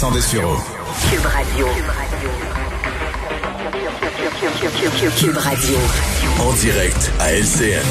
[0.00, 0.56] Vincent Dessureau.
[1.10, 1.66] Cube Radio.
[5.18, 5.76] Cube Radio.
[6.40, 7.84] En direct à LCN.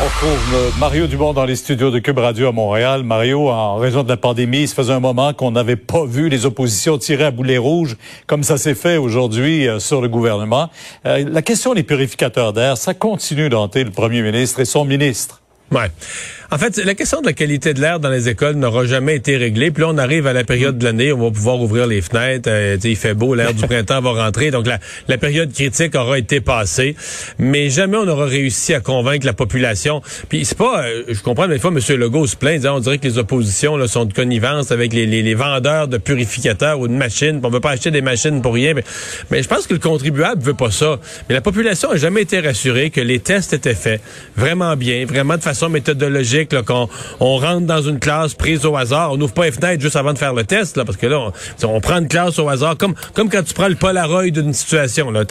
[0.00, 3.04] On retrouve euh, Mario Dumont dans les studios de Cube Radio à Montréal.
[3.04, 6.28] Mario, en raison de la pandémie, il se faisait un moment qu'on n'avait pas vu
[6.28, 7.96] les oppositions tirer à boulet rouge
[8.26, 10.70] comme ça s'est fait aujourd'hui euh, sur le gouvernement.
[11.06, 15.40] Euh, la question des purificateurs d'air, ça continue d'hanter le premier ministre et son ministre.
[15.70, 15.86] Ouais.
[16.50, 19.36] En fait, la question de la qualité de l'air dans les écoles n'aura jamais été
[19.36, 19.70] réglée.
[19.70, 22.00] Puis là, on arrive à la période de l'année où on va pouvoir ouvrir les
[22.00, 22.48] fenêtres.
[22.50, 24.50] Euh, il fait beau, l'air du printemps va rentrer.
[24.50, 26.96] Donc, la, la, période critique aura été passée.
[27.38, 30.00] Mais jamais on n'aura réussi à convaincre la population.
[30.30, 30.84] Puis c'est pas...
[30.84, 31.96] Euh, je comprends, des fois, M.
[31.98, 35.04] Legault se plaint, disant, on dirait que les oppositions là, sont de connivence avec les,
[35.04, 37.40] les, les, vendeurs de purificateurs ou de machines.
[37.42, 38.72] On veut pas acheter des machines pour rien.
[38.72, 38.84] Mais,
[39.30, 40.98] mais je pense que le contribuable veut pas ça.
[41.28, 44.00] Mais la population a jamais été rassurée que les tests étaient faits
[44.34, 46.88] vraiment bien, vraiment de façon méthodologique qu'on
[47.20, 49.12] on rentre dans une classe prise au hasard.
[49.12, 51.32] On n'ouvre pas les fenêtres juste avant de faire le test, là, parce que là,
[51.64, 55.10] on, prend une classe au hasard, comme, comme quand tu prends le Polaroid d'une situation.
[55.10, 55.24] Là.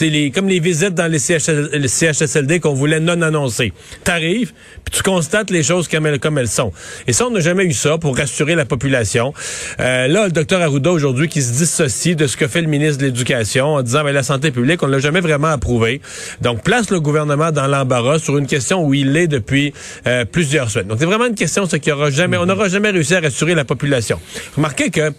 [0.00, 3.72] Les, comme les visites dans les, CHSLD qu'on voulait non annoncer.
[4.04, 4.52] T'arrives,
[4.84, 6.72] puis tu constates les choses comme elles, sont.
[7.06, 9.32] Et ça, on n'a jamais eu ça pour rassurer la population.
[9.80, 12.98] Euh, là, le docteur Arruda, aujourd'hui, qui se dissocie de ce que fait le ministre
[12.98, 16.00] de l'Éducation en disant, mais la santé publique, on ne l'a jamais vraiment approuvé.
[16.40, 19.72] Donc, place le gouvernement dans l'embarras sur une question où il est depuis
[20.06, 23.54] euh, plusieurs donc, c'est vraiment une question, aura jamais, on n'aura jamais réussi à rassurer
[23.54, 24.20] la population.
[24.56, 25.12] Remarquez que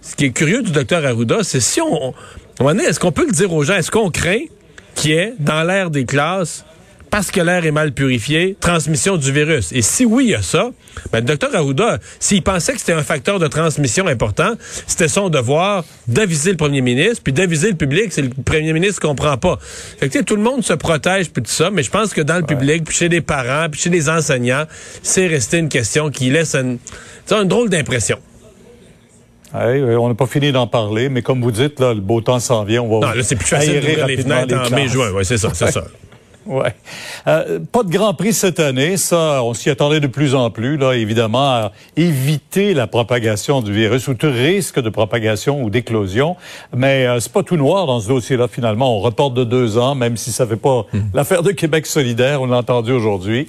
[0.00, 2.14] ce qui est curieux du docteur Arruda, c'est si on,
[2.60, 4.44] on est, est-ce qu'on peut le dire aux gens, est-ce qu'on craint
[4.94, 6.64] qu'il y ait dans l'air des classes
[7.14, 9.70] parce que l'air est mal purifié, transmission du virus.
[9.70, 10.72] Et si oui, il y a ça,
[11.12, 14.54] ben, le docteur Arruda, s'il pensait que c'était un facteur de transmission important,
[14.88, 18.06] c'était son devoir d'aviser le premier ministre, puis d'aviser le public.
[18.10, 19.60] C'est le premier ministre qui comprend pas.
[19.60, 22.38] Fait que, tout le monde se protège, puis tout ça, mais je pense que dans
[22.38, 24.64] le public, puis chez les parents, puis chez les enseignants,
[25.04, 26.78] c'est resté une question qui laisse une,
[27.30, 28.18] une drôle d'impression.
[29.54, 32.64] on n'a pas fini d'en parler, mais comme vous dites, là, le beau temps s'en
[32.64, 32.82] vient.
[32.82, 35.12] On va non, là, c'est plus facile d'ouvrir les fenêtres en mai-juin.
[35.14, 35.84] Oui, c'est ça, c'est ça.
[36.46, 36.74] Ouais.
[37.26, 40.76] Euh, pas de Grand Prix cette année, ça, on s'y attendait de plus en plus,
[40.76, 46.36] là, évidemment, à éviter la propagation du virus ou tout risque de propagation ou d'éclosion.
[46.76, 48.96] Mais euh, c'est pas tout noir dans ce dossier-là, finalement.
[48.96, 51.00] On reporte de deux ans, même si ça fait pas hmm.
[51.14, 53.48] l'affaire de Québec solidaire, on l'a entendu aujourd'hui.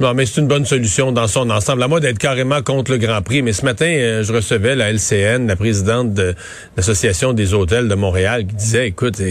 [0.00, 1.82] Non, mais c'est une bonne solution dans son ensemble.
[1.84, 3.42] À moi d'être carrément contre le Grand Prix.
[3.42, 6.34] Mais ce matin, euh, je recevais la LCN, la présidente de
[6.76, 9.22] l'Association des hôtels de Montréal, qui disait, écoute,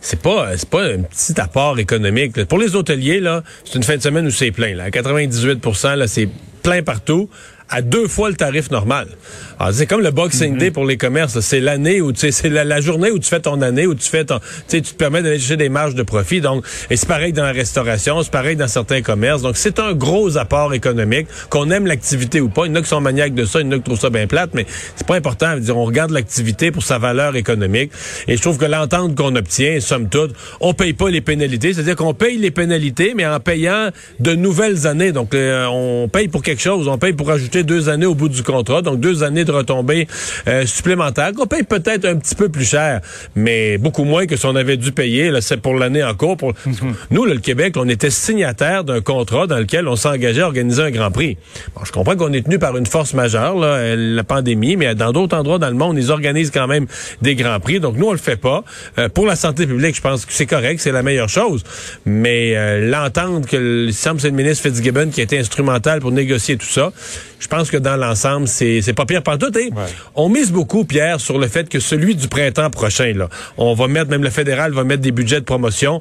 [0.00, 2.44] c'est pas, c'est pas un petit apport économique.
[2.44, 4.76] Pour les hôteliers, là, c'est une fin de semaine où c'est plein.
[4.76, 4.84] Là.
[4.84, 5.66] À 98
[5.96, 6.28] là, c'est
[6.62, 7.28] plein partout
[7.72, 9.08] à deux fois le tarif normal.
[9.72, 10.72] c'est comme le Boxing Day mhm.
[10.72, 11.40] pour les commerces.
[11.40, 14.08] C'est l'année où tu sais, c'est la, journée où tu fais ton année, où tu
[14.08, 16.42] fais ton, tu te permets d'aller chercher des marges de profit.
[16.42, 19.40] Donc, et c'est pareil dans la restauration, c'est pareil dans certains commerces.
[19.40, 21.28] Donc, c'est un gros apport économique.
[21.48, 22.66] Qu'on aime l'activité ou pas.
[22.66, 24.00] Il y en a qui sont maniaques de ça, il y en a qui trouvent
[24.00, 24.66] ça bien plate, mais
[24.96, 25.56] c'est pas important.
[25.56, 27.90] Dire, on regarde l'activité pour sa valeur économique.
[28.28, 31.72] Et je trouve que l'entente qu'on obtient, somme toute, on paye pas les pénalités.
[31.72, 33.88] C'est-à-dire qu'on paye les pénalités, mais en payant
[34.20, 35.12] de nouvelles années.
[35.12, 36.86] Donc, euh, on paye pour quelque chose.
[36.88, 40.06] On paye pour ajouter deux années au bout du contrat, donc deux années de retombées
[40.48, 43.00] euh, supplémentaires qu'on paye peut-être un petit peu plus cher,
[43.34, 45.30] mais beaucoup moins que si on avait dû payer.
[45.30, 46.36] Là, c'est pour l'année en cours.
[46.36, 46.52] Pour...
[46.66, 46.94] Mhm.
[47.10, 50.90] Nous, le Québec, on était signataire d'un contrat dans lequel on s'engageait à organiser un
[50.90, 51.36] Grand Prix.
[51.74, 54.94] Bon, je comprends qu'on est tenu par une force majeure, là, euh, la pandémie, mais
[54.94, 56.86] dans d'autres endroits dans le monde, ils organisent quand même
[57.20, 57.80] des Grands Prix.
[57.80, 58.64] Donc nous, on le fait pas.
[58.98, 61.62] Euh, pour la santé publique, je pense que c'est correct, c'est la meilleure chose.
[62.04, 66.56] Mais l'entendre que il semble c'est le ministre Fitzgibbon qui a été instrumental pour négocier
[66.56, 66.92] tout ça,
[67.42, 69.50] je pense que dans l'ensemble, c'est, c'est pas pire partout.
[69.52, 69.70] Ouais.
[70.14, 73.88] On mise beaucoup, Pierre, sur le fait que celui du printemps prochain, là, on va
[73.88, 76.00] mettre, même le fédéral va mettre des budgets de promotion.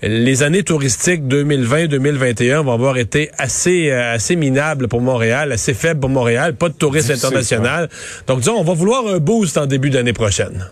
[0.00, 6.00] Les années touristiques 2020-2021 vont avoir été assez, euh, assez minables pour Montréal, assez faibles
[6.00, 7.90] pour Montréal, pas de tourisme international.
[8.26, 10.70] Donc, disons, on va vouloir un boost en début d'année prochaine.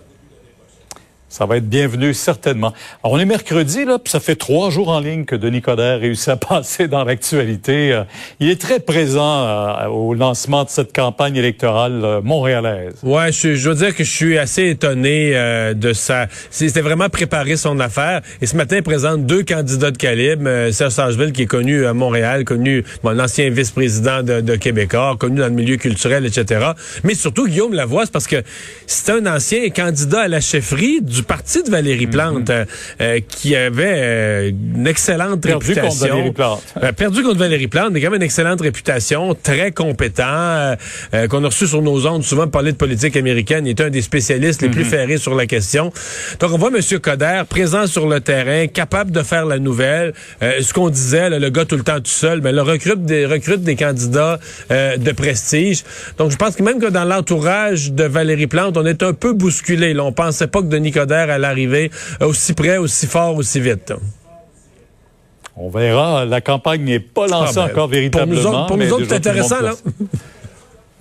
[1.29, 2.73] Ça va être bienvenu, certainement.
[3.03, 5.99] Alors, on est mercredi, là, puis ça fait trois jours en ligne que Denis Coderre
[5.99, 7.93] réussit à passer dans l'actualité.
[7.93, 8.05] Euh,
[8.39, 12.95] il est très présent euh, au lancement de cette campagne électorale euh, montréalaise.
[13.03, 15.33] Ouais, je, je, veux dire que je suis assez étonné
[15.75, 16.27] de ça.
[16.51, 18.23] C'était vraiment préparé son affaire.
[18.41, 20.71] Et ce matin, il présente deux candidats de calibre.
[20.71, 25.41] Serge Sageville, qui est connu à Montréal, connu, bon, l'ancien vice-président de, de Québécois, connu
[25.41, 26.71] dans le milieu culturel, etc.
[27.03, 28.43] Mais surtout, Guillaume Lavoie, c'est parce que
[28.87, 32.67] c'est un ancien candidat à la chefferie parti de Valérie Plante, Mhm.
[33.01, 35.89] euh, qui avait une excellente Perdu réputation.
[35.89, 36.63] contre Valérie Plante.
[36.83, 40.77] Euh, perdu contre Valérie Plante, mais quand même une excellente réputation, très compétent, euh,
[41.15, 43.67] euh, qu'on a reçu sur nos ondes souvent parler de politique américaine.
[43.67, 45.93] Il est un des spécialistes les plus ferrés sur la question.
[46.41, 46.81] Donc, on voit M.
[47.01, 50.13] Coder présent sur le terrain, capable de faire la nouvelle.
[50.43, 53.05] Euh, ce qu'on disait, là, le gars tout le temps tout seul, mais le recrute
[53.05, 54.39] des, recrute des candidats
[54.71, 55.83] euh, de prestige.
[56.19, 59.33] Donc, je pense que même que dans l'entourage de Valérie Plante, on est un peu
[59.33, 59.95] bousculé.
[59.99, 63.93] On pensait pas que Denis Coderre allait arriver aussi près, aussi fort, aussi vite.
[65.57, 66.25] On verra.
[66.25, 68.67] La campagne n'est pas lancée Ah, ben, encore véritablement.
[68.67, 69.73] Pour nous autres, c'est intéressant, là.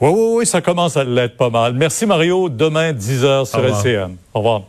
[0.01, 1.73] Oui, oui, oui, ça commence à l'être pas mal.
[1.73, 2.49] Merci Mario.
[2.49, 3.63] Demain, 10h sur Au.
[3.63, 4.15] LCN.
[4.33, 4.61] Au revoir.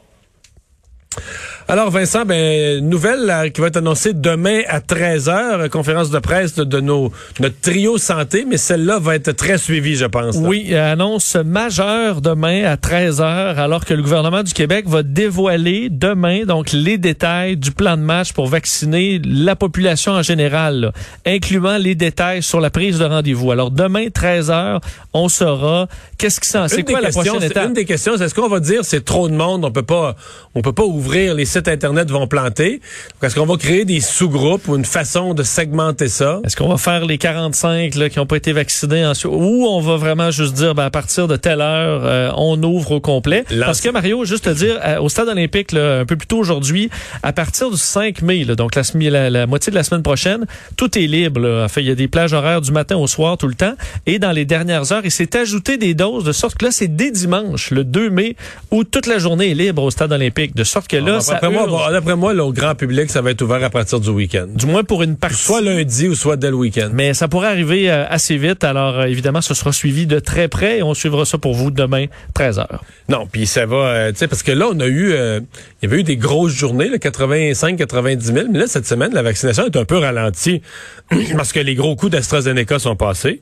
[1.68, 6.54] Alors Vincent, ben nouvelle là, qui va être annoncée demain à 13h, conférence de presse
[6.54, 7.10] de, de nos
[7.40, 10.36] notre trio santé, mais celle-là va être très suivie, je pense.
[10.36, 10.48] là.
[10.48, 16.44] Oui, annonce majeure demain à 13h, alors que le gouvernement du Québec va dévoiler demain
[16.44, 20.92] donc les détails du plan de match pour vacciner la population en général, là,
[21.26, 23.50] incluant les détails sur la prise de rendez-vous.
[23.50, 24.80] Alors demain 13h,
[25.12, 27.66] on saura qu'est-ce qui s'en c'est quoi la questions, prochaine c'est- étape.
[27.66, 30.14] Une des questions, c'est est-ce qu'on va dire c'est trop de monde, on peut pas,
[30.54, 32.80] on peut pas ouvrir les sites internet vont planter.
[33.22, 36.40] Est-ce qu'on va créer des sous-groupes ou une façon de segmenter ça?
[36.44, 39.96] Est-ce qu'on va faire les 45 là, qui n'ont pas été vaccinés ou on va
[39.96, 43.44] vraiment juste dire ben, à partir de telle heure euh, on ouvre au complet?
[43.60, 46.38] Parce que Mario, juste te dire euh, au stade olympique là, un peu plus tôt
[46.38, 46.90] aujourd'hui,
[47.22, 50.46] à partir du 5 mai, là, donc la, la, la moitié de la semaine prochaine,
[50.76, 51.40] tout est libre.
[51.40, 51.64] Là.
[51.64, 53.74] Enfin, il y a des plages horaires du matin au soir tout le temps,
[54.04, 56.88] et dans les dernières heures, il s'est ajouté des doses de sorte que là c'est
[56.88, 58.36] dès dimanche, le 2 mai,
[58.70, 61.66] où toute la journée est libre au stade olympique, de sorte que là, ça D'après
[61.68, 64.10] moi, bon, d'après moi, là, au grand public, ça va être ouvert à partir du
[64.10, 64.46] week-end.
[64.54, 65.36] du moins pour une partie.
[65.36, 66.90] Soit lundi ou soit dès le week-end.
[66.92, 68.64] Mais ça pourrait arriver euh, assez vite.
[68.64, 71.70] Alors, euh, évidemment, ce sera suivi de très près et on suivra ça pour vous
[71.70, 72.66] demain, 13h.
[73.08, 75.40] Non, puis ça va, euh, tu sais, parce que là, on a eu, euh,
[75.82, 79.12] il y avait eu des grosses journées, là, 85, 90 000, mais là, cette semaine,
[79.12, 80.62] la vaccination est un peu ralentie
[81.36, 83.40] parce que les gros coups d'AstraZeneca sont passés.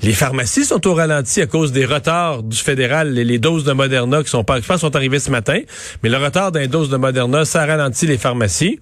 [0.00, 3.12] Les pharmacies sont au ralenti à cause des retards du fédéral.
[3.12, 5.60] Les, les doses de Moderna qui sont pas, je pense, sont arrivées ce matin.
[6.02, 8.78] Mais le retard d'un dose de Moderna, ça ralentit les pharmacies.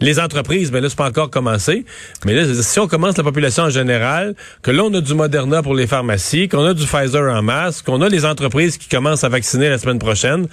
[0.00, 1.86] Les entreprises, ben là, c'est pas encore commencé.
[2.26, 5.62] Mais là, si on commence la population en général, que là, on a du Moderna
[5.62, 9.24] pour les pharmacies, qu'on a du Pfizer en masse, qu'on a les entreprises qui commencent
[9.24, 10.48] à vacciner la semaine prochaine,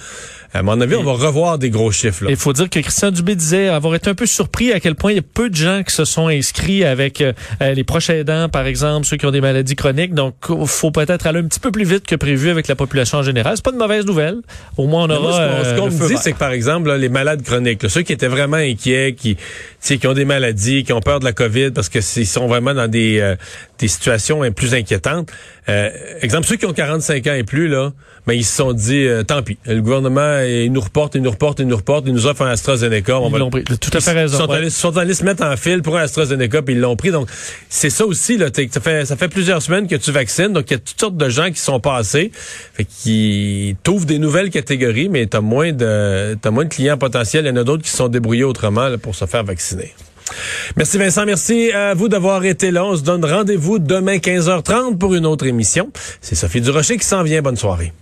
[0.54, 2.24] à mon avis, on va revoir des gros chiffres.
[2.26, 2.30] Là.
[2.32, 5.12] Il faut dire que Christian Dubé disait avoir été un peu surpris à quel point
[5.12, 8.10] il y a peu de gens qui se sont inscrits avec euh, euh, les proches
[8.10, 10.14] aidants, par exemple, ceux qui ont des maladies chroniques.
[10.14, 13.18] Donc, il faut peut-être aller un petit peu plus vite que prévu avec la population
[13.20, 13.54] en général.
[13.56, 14.38] C'est pas une mauvaise nouvelle.
[14.78, 15.64] Au moins, on moi, aura.
[15.64, 18.02] ce qu'on- euh, me dit, c'est que par exemple, là, les malades chroniques, là, ceux
[18.02, 19.38] qui étaient vraiment inquiets, qui,
[19.88, 22.48] sais, qui ont des maladies, qui ont peur de la COVID parce que ils sont
[22.48, 23.36] vraiment dans des, euh,
[23.80, 25.30] des situations euh, plus inquiétantes.
[25.68, 25.90] Euh,
[26.22, 27.92] exemple, ceux qui ont 45 ans et plus, là,
[28.28, 31.22] ben, ils se sont dit, euh, tant pis, le gouvernement, euh, il nous reporte, il
[31.22, 33.20] nous reporte, il nous reporte, il nous offre un AstraZeneca.
[33.20, 33.64] On Ils va- l'ont pris.
[33.64, 34.38] Tout à fait Ils raison.
[34.40, 34.58] sont, ouais.
[34.58, 37.12] allés, sont allés se mettre en file pour un AstraZeneca, puis ils l'ont pris.
[37.12, 37.28] Donc,
[37.70, 38.48] c'est ça aussi, là.
[38.72, 40.54] Ça fait, ça fait plusieurs semaines que tu vaccines.
[40.54, 42.32] Donc, il y a toutes sortes de gens qui sont passés.
[42.74, 47.46] Fait qui t'ouvrent des nouvelles catégories, mais t'as moins de, t'as moins de clients potentiels.
[47.46, 49.75] Il y en a d'autres qui se sont débrouillés autrement, là, pour se faire vacciner.
[50.76, 52.84] Merci Vincent, merci à vous d'avoir été là.
[52.86, 55.92] On se donne rendez-vous demain 15h30 pour une autre émission.
[56.22, 57.42] C'est Sophie Durocher qui s'en vient.
[57.42, 57.94] Bonne soirée.